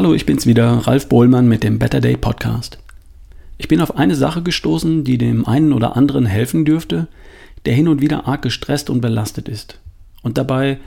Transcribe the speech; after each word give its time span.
Hallo, 0.00 0.14
ich 0.14 0.24
bin's 0.24 0.46
wieder, 0.46 0.66
Ralf 0.66 1.10
Bohlmann 1.10 1.46
mit 1.46 1.62
dem 1.62 1.78
Better 1.78 2.00
Day 2.00 2.16
Podcast. 2.16 2.78
Ich 3.58 3.68
bin 3.68 3.82
auf 3.82 3.98
eine 3.98 4.14
Sache 4.14 4.42
gestoßen, 4.42 5.04
die 5.04 5.18
dem 5.18 5.44
einen 5.44 5.74
oder 5.74 5.94
anderen 5.94 6.24
helfen 6.24 6.64
dürfte, 6.64 7.06
der 7.66 7.74
hin 7.74 7.86
und 7.86 8.00
wieder 8.00 8.26
arg 8.26 8.40
gestresst 8.40 8.88
und 8.88 9.02
belastet 9.02 9.46
ist 9.46 9.78
und 10.22 10.38
dabei 10.38 10.78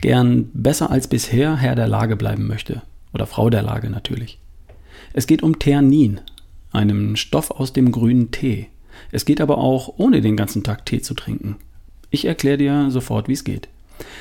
gern 0.00 0.48
besser 0.54 0.90
als 0.90 1.06
bisher 1.06 1.54
Herr 1.54 1.74
der 1.74 1.86
Lage 1.86 2.16
bleiben 2.16 2.46
möchte. 2.46 2.80
Oder 3.12 3.26
Frau 3.26 3.50
der 3.50 3.60
Lage 3.60 3.90
natürlich. 3.90 4.38
Es 5.12 5.26
geht 5.26 5.42
um 5.42 5.58
Theanin, 5.58 6.22
einem 6.70 7.16
Stoff 7.16 7.50
aus 7.50 7.74
dem 7.74 7.92
grünen 7.92 8.30
Tee. 8.30 8.68
Es 9.10 9.26
geht 9.26 9.42
aber 9.42 9.58
auch 9.58 9.98
ohne 9.98 10.22
den 10.22 10.34
ganzen 10.34 10.62
Tag 10.62 10.86
Tee 10.86 11.02
zu 11.02 11.12
trinken. 11.12 11.56
Ich 12.08 12.24
erkläre 12.24 12.56
dir 12.56 12.90
sofort, 12.90 13.28
wie 13.28 13.34
es 13.34 13.44
geht. 13.44 13.68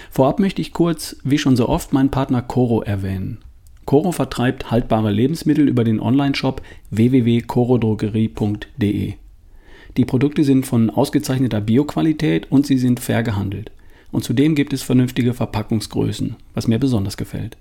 Vorab 0.09 0.39
möchte 0.39 0.61
ich 0.61 0.73
kurz, 0.73 1.16
wie 1.23 1.38
schon 1.38 1.55
so 1.55 1.70
oft, 1.70 1.94
meinen 1.94 2.11
Partner 2.11 2.41
Coro 2.41 2.81
erwähnen. 2.81 3.38
Coro 3.85 4.12
vertreibt 4.12 4.71
haltbare 4.71 5.12
Lebensmittel 5.12 5.67
über 5.67 5.84
den 5.84 5.99
Onlineshop 5.99 6.62
www.corodrogerie.de. 6.91 9.13
Die 9.98 10.05
Produkte 10.05 10.44
sind 10.44 10.66
von 10.66 10.89
ausgezeichneter 10.89 11.59
Bioqualität 11.59 12.52
und 12.52 12.66
sie 12.66 12.77
sind 12.77 12.99
fair 12.99 13.23
gehandelt. 13.23 13.72
Und 14.12 14.23
zudem 14.23 14.55
gibt 14.55 14.73
es 14.73 14.81
vernünftige 14.81 15.34
Verpackungsgrößen, 15.34 16.36
was 16.53 16.67
mir 16.67 16.80
besonders 16.80 17.17
gefällt. 17.17 17.58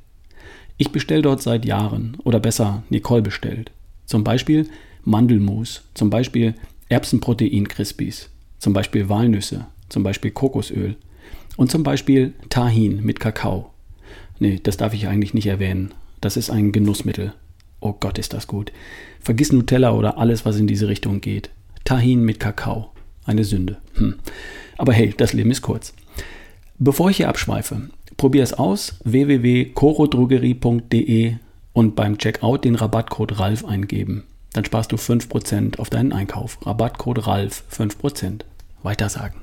Ich 0.77 0.93
bestelle 0.93 1.23
dort 1.23 1.43
seit 1.43 1.65
Jahren, 1.65 2.17
oder 2.25 2.41
besser, 2.41 2.83
Nicole 2.89 3.23
bestellt. 3.23 3.71
Zum 4.07 4.25
Beispiel 4.25 4.69
Mandelmus, 5.05 5.83
zum 5.95 6.11
Beispiel 6.11 6.55
Erbsenprotein-Crispies, 6.89 8.31
zum 8.59 8.73
Beispiel 8.73 9.09
Walnüsse, 9.09 9.67
zum 9.89 10.03
Beispiel 10.03 10.31
Kokosöl 10.31 10.97
und 11.57 11.71
zum 11.71 11.83
Beispiel 11.83 12.35
Tahin 12.49 13.05
mit 13.05 13.21
Kakao. 13.21 13.71
Nee, 14.39 14.61
das 14.63 14.77
darf 14.77 14.95
ich 14.95 15.07
eigentlich 15.07 15.35
nicht 15.35 15.47
erwähnen. 15.47 15.93
Das 16.21 16.37
ist 16.37 16.51
ein 16.51 16.73
Genussmittel. 16.73 17.33
Oh 17.81 17.95
Gott, 17.99 18.19
ist 18.19 18.35
das 18.35 18.47
gut. 18.47 18.73
Vergiss 19.21 19.53
Nutella 19.53 19.93
oder 19.93 20.19
alles, 20.19 20.45
was 20.45 20.59
in 20.59 20.67
diese 20.67 20.89
Richtung 20.89 21.21
geht. 21.21 21.51
Tahin 21.85 22.25
mit 22.25 22.41
Kakao. 22.41 22.91
Eine 23.25 23.45
Sünde. 23.45 23.77
Hm. 23.95 24.17
Aber 24.77 24.93
hey, 24.93 25.15
das 25.17 25.33
Leben 25.33 25.51
ist 25.51 25.63
kurz. 25.63 25.95
Bevor 26.79 27.11
ich 27.11 27.17
hier 27.19 27.29
abschweife, 27.29 27.91
probier 28.17 28.43
es 28.43 28.55
aus. 28.55 28.97
www.corodrogerie.de 29.05 31.35
und 31.73 31.97
beim 31.97 32.19
Checkout 32.19 32.65
den 32.65 32.75
Rabattcode 32.75 33.39
RALF 33.39 33.65
eingeben. 33.65 34.25
Dann 34.53 34.65
sparst 34.65 34.93
du 34.93 34.97
5% 34.97 35.79
auf 35.79 35.91
deinen 35.91 36.13
Einkauf. 36.13 36.59
Rabattcode 36.67 37.27
RALF 37.27 37.63
5%. 37.73 38.41
Weiter 38.83 39.09
sagen. 39.09 39.41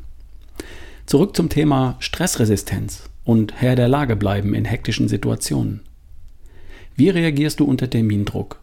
Zurück 1.06 1.36
zum 1.36 1.50
Thema 1.50 1.96
Stressresistenz 2.00 3.04
und 3.24 3.62
Herr 3.62 3.76
der 3.76 3.88
Lage 3.88 4.16
bleiben 4.16 4.54
in 4.54 4.66
hektischen 4.66 5.08
Situationen. 5.08 5.82
Wie 6.98 7.10
reagierst 7.10 7.60
du 7.60 7.66
unter 7.66 7.88
Termindruck? 7.88 8.60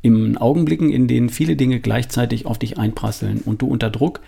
In 0.00 0.38
Augenblicken, 0.38 0.88
in 0.88 1.06
denen 1.06 1.28
viele 1.28 1.54
Dinge 1.54 1.80
gleichzeitig 1.80 2.46
auf 2.46 2.58
dich 2.58 2.78
einprasseln 2.78 3.42
und 3.44 3.60
du 3.60 3.66
unter 3.66 3.90
Druck 3.90 4.20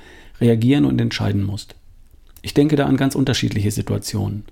reagieren 0.42 0.84
und 0.84 1.00
entscheiden 1.00 1.42
musst. 1.42 1.75
Ich 2.42 2.53
denke 2.53 2.77
da 2.77 2.84
an 2.84 2.98
ganz 2.98 3.14
unterschiedliche 3.14 3.70
Situationen. 3.70 4.44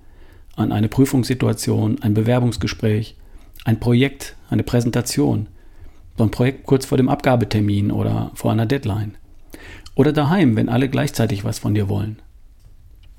An 0.55 0.71
eine 0.71 0.89
Prüfungssituation, 0.89 2.01
ein 2.01 2.15
Bewerbungsgespräch, 2.15 3.15
ein 3.63 3.79
Projekt, 3.79 4.35
eine 4.49 4.63
Präsentation, 4.63 5.49
so 6.17 6.23
ein 6.23 6.31
Projekt 6.31 6.65
kurz 6.65 6.87
vor 6.87 6.97
dem 6.97 7.09
Abgabetermin 7.09 7.91
oder 7.91 8.31
vor 8.33 8.51
einer 8.51 8.65
Deadline. 8.65 9.13
Oder 9.93 10.13
daheim, 10.13 10.55
wenn 10.55 10.69
alle 10.69 10.89
gleichzeitig 10.89 11.43
was 11.43 11.59
von 11.59 11.75
dir 11.75 11.89
wollen. 11.89 12.17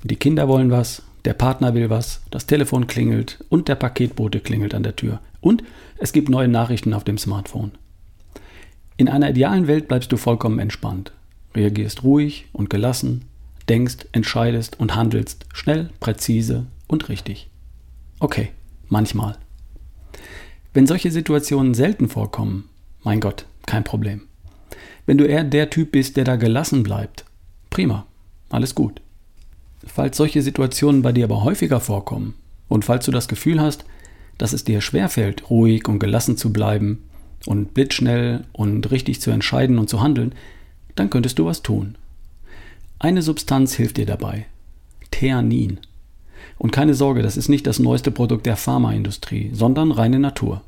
Die 0.03 0.17
Kinder 0.17 0.49
wollen 0.49 0.73
was, 0.73 1.03
der 1.25 1.35
Partner 1.35 1.75
will 1.75 1.91
was, 1.91 2.23
das 2.31 2.47
Telefon 2.47 2.87
klingelt 2.87 3.45
und 3.49 3.69
der 3.69 3.77
Paketbote 3.77 4.41
klingelt 4.41 4.75
an 4.75 4.83
der 4.83 4.97
Tür. 4.97 5.21
Und 5.41 5.63
es 5.99 6.13
gibt 6.13 6.29
neue 6.29 6.49
Nachrichten 6.49 6.93
auf 6.93 7.05
dem 7.05 7.19
Smartphone. 7.19 7.73
In 8.97 9.09
einer 9.09 9.31
idealen 9.31 9.67
Welt 9.67 9.89
bleibst 9.89 10.13
du 10.13 10.17
vollkommen 10.17 10.59
entspannt, 10.59 11.13
reagierst 11.55 12.03
ruhig 12.05 12.47
und 12.53 12.71
gelassen, 12.71 13.25
denkst, 13.69 14.07
entscheidest 14.13 14.79
und 14.79 14.95
handelst 14.95 15.47
schnell, 15.53 15.91
präzise 16.01 16.67
und 16.87 17.09
richtig. 17.09 17.49
Okay, 18.21 18.51
manchmal. 18.89 19.37
Wenn 20.73 20.87
solche 20.87 21.11
Situationen 21.11 21.75
selten 21.75 22.09
vorkommen, 22.09 22.69
mein 23.03 23.21
Gott, 23.21 23.47
kein 23.67 23.85
Problem. 23.85 24.23
Wenn 25.07 25.19
du 25.19 25.25
eher 25.25 25.45
der 25.45 25.71
Typ 25.71 25.93
bist, 25.93 26.17
der 26.17 26.25
da 26.25 26.37
gelassen 26.37 26.83
bleibt, 26.83 27.25
prima, 27.71 28.07
alles 28.51 28.75
gut. 28.75 29.01
Falls 29.87 30.17
solche 30.17 30.43
Situationen 30.43 31.03
bei 31.03 31.13
dir 31.13 31.25
aber 31.25 31.45
häufiger 31.45 31.81
vorkommen 31.81 32.35
und 32.69 32.85
falls 32.85 33.05
du 33.05 33.11
das 33.11 33.29
Gefühl 33.29 33.61
hast, 33.61 33.85
dass 34.39 34.53
es 34.53 34.65
dir 34.65 34.81
schwerfällt, 34.81 35.51
ruhig 35.51 35.89
und 35.89 35.99
gelassen 35.99 36.37
zu 36.37 36.53
bleiben 36.53 37.05
und 37.47 37.75
blitzschnell 37.75 38.45
und 38.53 38.91
richtig 38.91 39.21
zu 39.21 39.31
entscheiden 39.31 39.79
und 39.79 39.89
zu 39.89 40.01
handeln, 40.01 40.35
dann 40.95 41.11
könntest 41.11 41.39
du 41.39 41.47
was 41.47 41.63
tun. 41.63 41.97
Eine 42.99 43.23
Substanz 43.23 43.75
hilft 43.75 43.97
dir 43.97 44.07
dabei. 44.07 44.47
Theanin. 45.11 45.79
Und 46.59 46.71
keine 46.71 46.95
Sorge, 46.95 47.23
das 47.23 47.37
ist 47.37 47.49
nicht 47.49 47.67
das 47.67 47.79
neueste 47.79 48.11
Produkt 48.11 48.47
der 48.47 48.57
Pharmaindustrie, 48.57 49.51
sondern 49.53 49.93
reine 49.93 50.19
Natur. 50.19 50.63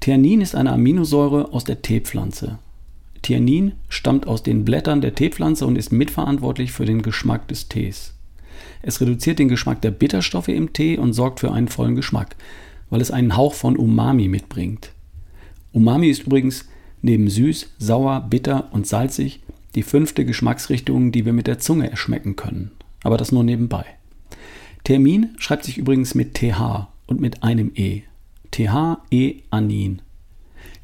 Theanin 0.00 0.40
ist 0.40 0.54
eine 0.54 0.72
Aminosäure 0.72 1.52
aus 1.52 1.64
der 1.64 1.82
Teepflanze. 1.82 2.58
Theanin 3.22 3.72
stammt 3.88 4.26
aus 4.26 4.42
den 4.42 4.64
Blättern 4.64 5.00
der 5.00 5.14
Teepflanze 5.14 5.66
und 5.66 5.76
ist 5.76 5.92
mitverantwortlich 5.92 6.72
für 6.72 6.84
den 6.84 7.02
Geschmack 7.02 7.48
des 7.48 7.68
Tees. 7.68 8.15
Es 8.82 9.00
reduziert 9.00 9.38
den 9.38 9.48
Geschmack 9.48 9.82
der 9.82 9.90
Bitterstoffe 9.90 10.48
im 10.48 10.72
Tee 10.72 10.98
und 10.98 11.12
sorgt 11.12 11.40
für 11.40 11.52
einen 11.52 11.68
vollen 11.68 11.96
Geschmack, 11.96 12.36
weil 12.90 13.00
es 13.00 13.10
einen 13.10 13.36
Hauch 13.36 13.54
von 13.54 13.76
Umami 13.76 14.28
mitbringt. 14.28 14.92
Umami 15.72 16.08
ist 16.08 16.24
übrigens 16.24 16.68
neben 17.02 17.28
süß, 17.28 17.74
sauer, 17.78 18.26
bitter 18.28 18.68
und 18.72 18.86
salzig 18.86 19.40
die 19.74 19.82
fünfte 19.82 20.24
Geschmacksrichtung, 20.24 21.12
die 21.12 21.26
wir 21.26 21.32
mit 21.32 21.46
der 21.46 21.58
Zunge 21.58 21.90
erschmecken 21.90 22.34
können. 22.36 22.70
Aber 23.02 23.16
das 23.16 23.30
nur 23.30 23.44
nebenbei. 23.44 23.84
Termin 24.84 25.34
schreibt 25.38 25.64
sich 25.64 25.78
übrigens 25.78 26.14
mit 26.14 26.34
TH 26.34 26.88
und 27.06 27.20
mit 27.20 27.42
einem 27.42 27.72
E. 27.74 28.02
TH-E-Anin. 28.52 30.00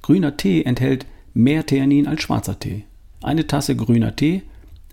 Grüner 0.03 0.37
Tee 0.37 0.65
enthält 0.65 1.06
mehr 1.32 1.65
Theanin 1.65 2.06
als 2.06 2.22
schwarzer 2.22 2.59
Tee. 2.59 2.84
Eine 3.22 3.47
Tasse 3.47 3.77
grüner 3.77 4.15
Tee 4.16 4.43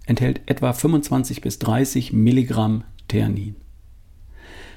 enthält 0.09 0.41
etwa 0.47 0.73
25 0.73 1.41
bis 1.41 1.59
30 1.59 2.13
Milligramm 2.13 2.83
Theanin. 3.07 3.55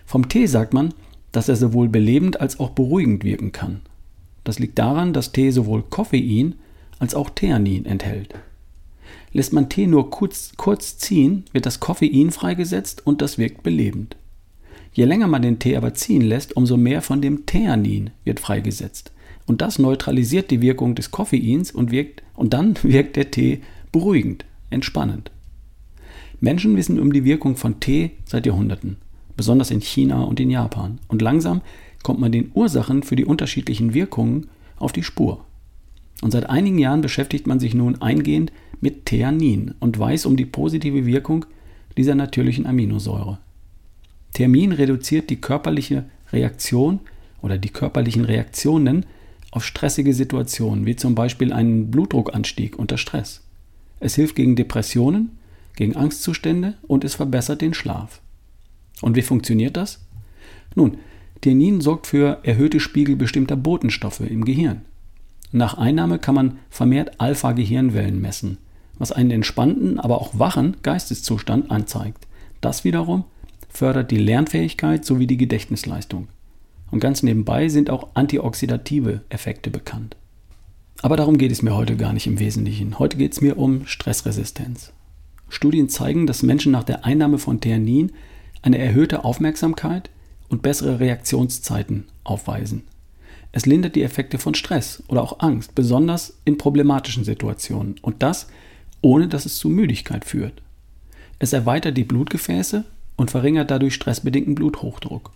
Vom 0.04 0.28
Tee 0.28 0.47
sagt 0.47 0.75
man, 0.75 0.93
dass 1.32 1.48
er 1.48 1.56
sowohl 1.56 1.88
belebend 1.88 2.41
als 2.41 2.60
auch 2.60 2.70
beruhigend 2.70 3.25
wirken 3.25 3.50
kann. 3.50 3.81
Das 4.44 4.59
liegt 4.59 4.78
daran, 4.78 5.15
dass 5.15 5.32
Tee 5.32 5.50
sowohl 5.50 5.82
Koffein 5.82 6.56
als 6.98 7.15
auch 7.15 7.31
Theanin 7.31 7.87
enthält. 7.87 8.34
Lässt 9.32 9.54
man 9.54 9.70
Tee 9.70 9.87
nur 9.87 10.10
kurz, 10.10 10.53
kurz 10.59 10.98
ziehen, 10.98 11.44
wird 11.53 11.64
das 11.64 11.81
Koffein 11.81 12.31
freigesetzt 12.31 13.06
und 13.06 13.22
das 13.22 13.38
wirkt 13.38 13.62
belebend. 13.62 14.16
Je 14.93 15.06
länger 15.06 15.28
man 15.28 15.41
den 15.41 15.59
Tee 15.59 15.76
aber 15.76 15.94
ziehen 15.94 16.20
lässt, 16.20 16.54
umso 16.54 16.76
mehr 16.76 17.00
von 17.00 17.22
dem 17.22 17.47
Theanin 17.47 18.10
wird 18.25 18.41
freigesetzt. 18.41 19.12
Und 19.47 19.62
das 19.62 19.78
neutralisiert 19.78 20.50
die 20.50 20.60
Wirkung 20.60 20.94
des 20.94 21.10
Koffeins 21.10 21.72
und, 21.72 21.91
wirkt, 21.91 22.22
und 22.34 22.53
dann 22.53 22.76
wirkt 22.82 23.16
der 23.16 23.31
Tee 23.31 23.62
beruhigend 23.91 24.44
entspannend. 24.72 25.31
Menschen 26.41 26.77
wissen 26.77 26.99
um 26.99 27.12
die 27.12 27.25
Wirkung 27.25 27.56
von 27.56 27.78
Tee 27.78 28.12
seit 28.25 28.47
Jahrhunderten, 28.47 28.97
besonders 29.37 29.71
in 29.71 29.81
China 29.81 30.22
und 30.22 30.41
in 30.41 30.50
Japan. 30.50 30.99
Und 31.09 31.22
langsam 31.22 31.60
kommt 32.03 32.21
man 32.21 32.33
den 32.33 32.50
Ursachen 32.55 33.03
für 33.03 33.16
die 33.16 33.25
unterschiedlichen 33.25 33.94
Wirkungen 33.94 34.49
auf 34.76 34.93
die 34.93 35.05
Spur. 35.05 35.44
Und 36.20 36.32
seit 36.32 36.49
einigen 36.50 36.79
Jahren 36.79 37.00
beschäftigt 37.00 37.47
man 37.47 37.61
sich 37.61 37.75
nun 37.75 38.00
eingehend 38.02 38.52
mit 38.81 39.06
Theanin 39.06 39.75
und 39.81 39.99
weiß 39.99 40.26
um 40.26 40.37
die 40.37 40.47
positive 40.47 41.06
Wirkung 41.06 41.44
dieser 41.97 42.14
natürlichen 42.14 42.67
Aminosäure. 42.67 43.38
Theamin 44.32 44.73
reduziert 44.73 45.31
die 45.31 45.41
körperliche 45.41 46.05
Reaktion 46.32 47.00
oder 47.43 47.58
die 47.58 47.69
körperlichen 47.69 48.25
Reaktionen 48.25 49.05
auf 49.50 49.64
stressige 49.64 50.14
Situationen, 50.14 50.87
wie 50.87 50.97
zum 50.97 51.14
Beispiel 51.14 51.52
einen 51.52 51.91
Blutdruckanstieg 51.91 52.79
unter 52.79 52.97
Stress. 52.97 53.42
Es 54.02 54.16
hilft 54.16 54.34
gegen 54.34 54.56
Depressionen, 54.56 55.38
gegen 55.76 55.94
Angstzustände 55.94 56.75
und 56.82 57.04
es 57.04 57.14
verbessert 57.14 57.60
den 57.60 57.72
Schlaf. 57.72 58.20
Und 59.00 59.16
wie 59.16 59.22
funktioniert 59.22 59.76
das? 59.76 60.04
Nun, 60.75 60.99
Theanin 61.40 61.81
sorgt 61.81 62.08
für 62.08 62.40
erhöhte 62.43 62.81
Spiegel 62.81 63.14
bestimmter 63.14 63.56
Botenstoffe 63.56 64.20
im 64.20 64.44
Gehirn. 64.44 64.82
Nach 65.52 65.78
Einnahme 65.78 66.19
kann 66.19 66.34
man 66.34 66.58
vermehrt 66.69 67.20
Alpha-Gehirnwellen 67.20 68.20
messen, 68.20 68.58
was 68.99 69.12
einen 69.12 69.31
entspannten, 69.31 70.00
aber 70.00 70.20
auch 70.20 70.37
wachen 70.37 70.78
Geisteszustand 70.82 71.70
anzeigt. 71.70 72.26
Das 72.60 72.82
wiederum 72.82 73.25
fördert 73.69 74.10
die 74.10 74.19
Lernfähigkeit 74.19 75.04
sowie 75.04 75.28
die 75.28 75.37
Gedächtnisleistung. 75.37 76.26
Und 76.90 76.99
ganz 76.99 77.22
nebenbei 77.22 77.69
sind 77.69 77.88
auch 77.88 78.08
antioxidative 78.14 79.20
Effekte 79.28 79.70
bekannt. 79.70 80.16
Aber 81.02 81.16
darum 81.16 81.37
geht 81.37 81.50
es 81.50 81.62
mir 81.62 81.75
heute 81.75 81.96
gar 81.96 82.12
nicht 82.12 82.28
im 82.28 82.38
Wesentlichen. 82.38 83.00
Heute 83.00 83.16
geht 83.16 83.32
es 83.32 83.40
mir 83.40 83.58
um 83.58 83.87
Stressresistenz. 83.87 84.93
Studien 85.49 85.88
zeigen, 85.88 86.28
dass 86.28 86.44
Menschen 86.44 86.70
nach 86.70 86.84
der 86.84 87.04
Einnahme 87.04 87.38
von 87.38 87.60
Theanin 87.60 88.12
eine 88.62 88.78
erhöhte 88.78 89.25
Aufmerksamkeit 89.25 90.10
und 90.49 90.62
bessere 90.62 91.00
Reaktionszeiten 91.00 92.04
aufweisen. 92.22 92.84
Es 93.50 93.66
lindert 93.66 93.96
die 93.96 94.02
Effekte 94.02 94.38
von 94.38 94.54
Stress 94.54 95.02
oder 95.08 95.22
auch 95.22 95.40
Angst, 95.40 95.75
besonders 95.75 96.38
in 96.44 96.56
problematischen 96.56 97.25
Situationen. 97.25 97.96
Und 98.00 98.22
das, 98.22 98.46
ohne 99.02 99.26
dass 99.26 99.44
es 99.44 99.56
zu 99.56 99.69
Müdigkeit 99.69 100.25
führt. 100.25 100.62
Es 101.40 101.52
erweitert 101.52 101.96
die 101.96 102.04
Blutgefäße 102.04 102.84
und 103.16 103.32
verringert 103.32 103.72
dadurch 103.72 103.94
stressbedingten 103.94 104.54
Bluthochdruck. 104.54 105.32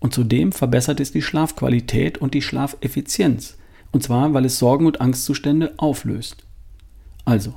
Und 0.00 0.14
zudem 0.14 0.52
verbessert 0.52 0.98
es 1.00 1.12
die 1.12 1.22
Schlafqualität 1.22 2.18
und 2.18 2.32
die 2.32 2.42
Schlafeffizienz. 2.42 3.58
Und 3.92 4.02
zwar, 4.02 4.34
weil 4.34 4.44
es 4.44 4.58
Sorgen- 4.58 4.86
und 4.86 5.00
Angstzustände 5.00 5.74
auflöst. 5.76 6.44
Also, 7.24 7.54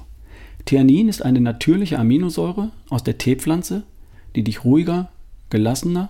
Theanin 0.66 1.10
ist 1.10 1.24
eine 1.24 1.40
natürliche 1.40 1.98
Aminosäure 1.98 2.72
aus 2.90 3.04
der 3.04 3.18
Teepflanze, 3.18 3.84
die 4.36 4.44
dich 4.44 4.64
ruhiger, 4.64 5.10
gelassener 5.50 6.10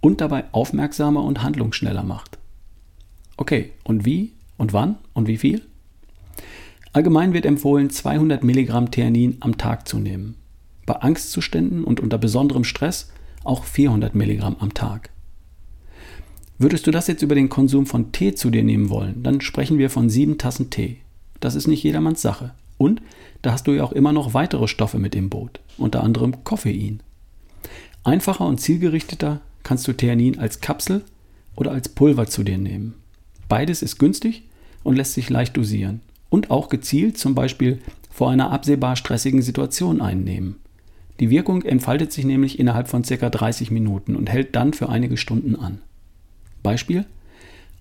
und 0.00 0.20
dabei 0.20 0.44
aufmerksamer 0.52 1.24
und 1.24 1.42
handlungsschneller 1.42 2.02
macht. 2.02 2.38
Okay, 3.36 3.72
und 3.82 4.04
wie 4.04 4.32
und 4.58 4.72
wann 4.72 4.96
und 5.12 5.28
wie 5.28 5.38
viel? 5.38 5.62
Allgemein 6.92 7.32
wird 7.32 7.46
empfohlen, 7.46 7.90
200 7.90 8.44
Milligramm 8.44 8.90
Theanin 8.90 9.38
am 9.40 9.58
Tag 9.58 9.88
zu 9.88 9.98
nehmen. 9.98 10.36
Bei 10.86 10.94
Angstzuständen 10.96 11.82
und 11.82 11.98
unter 11.98 12.18
besonderem 12.18 12.64
Stress 12.64 13.10
auch 13.42 13.64
400 13.64 14.14
Milligramm 14.14 14.56
am 14.60 14.74
Tag. 14.74 15.10
Würdest 16.58 16.86
du 16.86 16.92
das 16.92 17.08
jetzt 17.08 17.22
über 17.22 17.34
den 17.34 17.48
Konsum 17.48 17.86
von 17.86 18.12
Tee 18.12 18.34
zu 18.34 18.50
dir 18.50 18.62
nehmen 18.62 18.88
wollen, 18.88 19.22
dann 19.22 19.40
sprechen 19.40 19.78
wir 19.78 19.90
von 19.90 20.08
sieben 20.08 20.38
Tassen 20.38 20.70
Tee. 20.70 20.98
Das 21.40 21.56
ist 21.56 21.66
nicht 21.66 21.82
jedermanns 21.82 22.22
Sache. 22.22 22.52
Und 22.78 23.02
da 23.42 23.52
hast 23.52 23.66
du 23.66 23.72
ja 23.72 23.82
auch 23.84 23.92
immer 23.92 24.12
noch 24.12 24.34
weitere 24.34 24.68
Stoffe 24.68 24.98
mit 24.98 25.14
im 25.14 25.30
Boot, 25.30 25.60
unter 25.78 26.02
anderem 26.02 26.44
Koffein. 26.44 27.00
Einfacher 28.04 28.46
und 28.46 28.60
zielgerichteter 28.60 29.40
kannst 29.62 29.88
du 29.88 29.92
Theanin 29.92 30.38
als 30.38 30.60
Kapsel 30.60 31.02
oder 31.56 31.72
als 31.72 31.88
Pulver 31.88 32.26
zu 32.26 32.42
dir 32.42 32.58
nehmen. 32.58 32.94
Beides 33.48 33.82
ist 33.82 33.98
günstig 33.98 34.42
und 34.82 34.96
lässt 34.96 35.14
sich 35.14 35.30
leicht 35.30 35.56
dosieren 35.56 36.00
und 36.30 36.50
auch 36.50 36.68
gezielt 36.68 37.18
zum 37.18 37.34
Beispiel 37.34 37.80
vor 38.10 38.30
einer 38.30 38.50
absehbar 38.50 38.96
stressigen 38.96 39.42
Situation 39.42 40.00
einnehmen. 40.00 40.56
Die 41.20 41.30
Wirkung 41.30 41.62
entfaltet 41.62 42.12
sich 42.12 42.24
nämlich 42.24 42.58
innerhalb 42.58 42.88
von 42.88 43.02
ca. 43.02 43.30
30 43.30 43.70
Minuten 43.70 44.16
und 44.16 44.30
hält 44.30 44.54
dann 44.56 44.72
für 44.72 44.88
einige 44.88 45.16
Stunden 45.16 45.56
an. 45.56 45.80
Beispiel: 46.64 47.06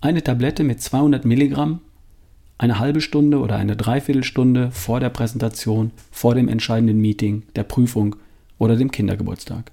Eine 0.02 0.22
Tablette 0.22 0.64
mit 0.64 0.80
200 0.80 1.26
Milligramm 1.26 1.80
eine 2.58 2.80
halbe 2.80 3.02
Stunde 3.02 3.40
oder 3.40 3.58
eine 3.58 3.76
Dreiviertelstunde 3.76 4.72
vor 4.72 5.00
der 5.00 5.10
Präsentation, 5.10 5.92
vor 6.12 6.36
dem 6.36 6.48
entscheidenden 6.48 7.00
Meeting, 7.00 7.44
der 7.56 7.64
Prüfung 7.64 8.16
oder 8.58 8.78
dem 8.78 8.92
Kindergeburtstag. 8.92 9.72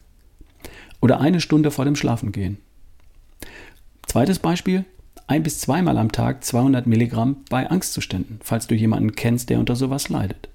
Oder 1.00 1.20
eine 1.20 1.40
Stunde 1.40 1.70
vor 1.70 1.84
dem 1.84 1.94
Schlafengehen. 1.94 2.58
Zweites 4.06 4.40
Beispiel: 4.40 4.84
ein 5.26 5.44
bis 5.44 5.60
zweimal 5.60 5.98
am 5.98 6.10
Tag 6.10 6.42
200 6.42 6.86
Milligramm 6.88 7.36
bei 7.48 7.70
Angstzuständen, 7.70 8.40
falls 8.42 8.66
du 8.66 8.74
jemanden 8.74 9.14
kennst, 9.14 9.50
der 9.50 9.60
unter 9.60 9.76
sowas 9.76 10.08
leidet. 10.08 10.48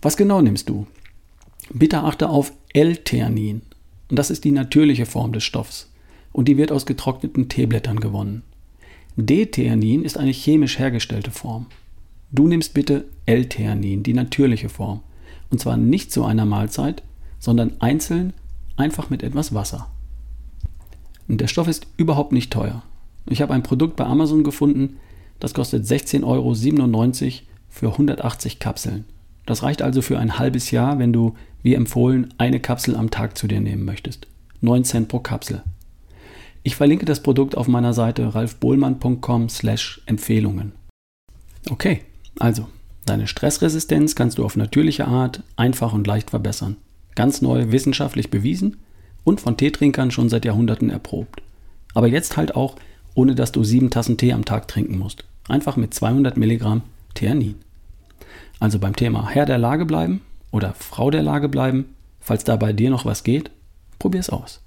Was 0.00 0.16
genau 0.16 0.40
nimmst 0.40 0.68
du? 0.68 0.88
Bitte 1.70 2.00
achte 2.00 2.28
auf 2.28 2.52
L-Theanin. 2.72 3.62
Und 4.10 4.18
das 4.18 4.30
ist 4.30 4.42
die 4.42 4.50
natürliche 4.50 5.06
Form 5.06 5.32
des 5.32 5.44
Stoffs. 5.44 5.91
Und 6.32 6.48
die 6.48 6.56
wird 6.56 6.72
aus 6.72 6.86
getrockneten 6.86 7.48
Teeblättern 7.48 8.00
gewonnen. 8.00 8.42
D-Theanin 9.16 10.04
ist 10.04 10.16
eine 10.16 10.30
chemisch 10.30 10.78
hergestellte 10.78 11.30
Form. 11.30 11.66
Du 12.30 12.48
nimmst 12.48 12.72
bitte 12.72 13.04
L-Theanin, 13.26 14.02
die 14.02 14.14
natürliche 14.14 14.70
Form. 14.70 15.00
Und 15.50 15.60
zwar 15.60 15.76
nicht 15.76 16.10
zu 16.10 16.24
einer 16.24 16.46
Mahlzeit, 16.46 17.02
sondern 17.38 17.72
einzeln, 17.80 18.32
einfach 18.76 19.10
mit 19.10 19.22
etwas 19.22 19.52
Wasser. 19.52 19.88
Und 21.28 21.40
der 21.40 21.48
Stoff 21.48 21.68
ist 21.68 21.86
überhaupt 21.98 22.32
nicht 22.32 22.50
teuer. 22.50 22.82
Ich 23.26 23.42
habe 23.42 23.52
ein 23.52 23.62
Produkt 23.62 23.96
bei 23.96 24.04
Amazon 24.04 24.44
gefunden, 24.44 24.96
das 25.40 25.54
kostet 25.54 25.84
16,97 25.84 26.24
Euro 26.24 26.54
für 27.68 27.92
180 27.92 28.58
Kapseln. 28.58 29.04
Das 29.44 29.62
reicht 29.62 29.82
also 29.82 30.02
für 30.02 30.18
ein 30.18 30.38
halbes 30.38 30.70
Jahr, 30.70 30.98
wenn 30.98 31.12
du, 31.12 31.34
wie 31.62 31.74
empfohlen, 31.74 32.32
eine 32.38 32.60
Kapsel 32.60 32.96
am 32.96 33.10
Tag 33.10 33.36
zu 33.36 33.48
dir 33.48 33.60
nehmen 33.60 33.84
möchtest. 33.84 34.26
9 34.60 34.84
Cent 34.84 35.08
pro 35.08 35.18
Kapsel. 35.18 35.62
Ich 36.62 36.76
verlinke 36.76 37.04
das 37.04 37.22
Produkt 37.22 37.56
auf 37.56 37.68
meiner 37.68 37.92
Seite 37.92 38.34
ralfbohlmann.com 38.34 39.48
slash 39.48 40.00
Empfehlungen. 40.06 40.72
Okay, 41.70 42.02
also, 42.38 42.68
deine 43.04 43.26
Stressresistenz 43.26 44.14
kannst 44.14 44.38
du 44.38 44.44
auf 44.44 44.56
natürliche 44.56 45.06
Art 45.06 45.42
einfach 45.56 45.92
und 45.92 46.06
leicht 46.06 46.30
verbessern. 46.30 46.76
Ganz 47.14 47.42
neu 47.42 47.72
wissenschaftlich 47.72 48.30
bewiesen 48.30 48.78
und 49.24 49.40
von 49.40 49.56
Teetrinkern 49.56 50.10
schon 50.10 50.28
seit 50.28 50.44
Jahrhunderten 50.44 50.90
erprobt. 50.90 51.42
Aber 51.94 52.06
jetzt 52.06 52.36
halt 52.36 52.56
auch 52.56 52.76
ohne 53.14 53.34
dass 53.34 53.52
du 53.52 53.64
sieben 53.64 53.90
Tassen 53.90 54.16
Tee 54.16 54.32
am 54.32 54.44
Tag 54.44 54.68
trinken 54.68 54.98
musst. 54.98 55.24
Einfach 55.48 55.76
mit 55.76 55.92
200 55.94 56.36
Milligramm 56.36 56.82
Theanin. 57.14 57.56
Also 58.58 58.78
beim 58.78 58.96
Thema 58.96 59.28
Herr 59.28 59.46
der 59.46 59.58
Lage 59.58 59.84
bleiben 59.84 60.22
oder 60.50 60.74
Frau 60.74 61.10
der 61.10 61.22
Lage 61.22 61.48
bleiben, 61.48 61.94
falls 62.20 62.44
da 62.44 62.56
bei 62.56 62.72
dir 62.72 62.90
noch 62.90 63.04
was 63.04 63.24
geht, 63.24 63.50
probier's 63.98 64.30
aus. 64.30 64.60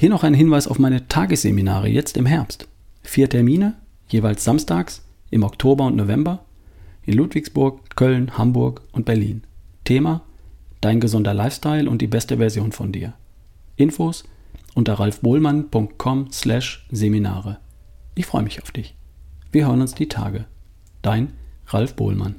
Hier 0.00 0.08
noch 0.08 0.24
ein 0.24 0.32
Hinweis 0.32 0.66
auf 0.66 0.78
meine 0.78 1.06
Tagesseminare 1.08 1.86
jetzt 1.86 2.16
im 2.16 2.24
Herbst. 2.24 2.66
Vier 3.02 3.28
Termine, 3.28 3.74
jeweils 4.08 4.44
samstags 4.44 5.04
im 5.30 5.42
Oktober 5.42 5.84
und 5.84 5.96
November 5.96 6.46
in 7.04 7.12
Ludwigsburg, 7.12 7.94
Köln, 7.96 8.38
Hamburg 8.38 8.80
und 8.92 9.04
Berlin. 9.04 9.42
Thema 9.84 10.22
Dein 10.80 11.00
gesunder 11.00 11.34
Lifestyle 11.34 11.90
und 11.90 12.00
die 12.00 12.06
beste 12.06 12.38
Version 12.38 12.72
von 12.72 12.92
dir. 12.92 13.12
Infos 13.76 14.24
unter 14.74 14.94
ralfbohlmann.com/seminare. 14.94 17.58
Ich 18.14 18.24
freue 18.24 18.44
mich 18.44 18.62
auf 18.62 18.70
dich. 18.70 18.96
Wir 19.52 19.66
hören 19.66 19.82
uns 19.82 19.94
die 19.94 20.08
Tage. 20.08 20.46
Dein 21.02 21.34
Ralf 21.66 21.94
Bohlmann. 21.94 22.36